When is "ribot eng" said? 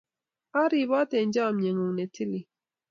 0.71-1.31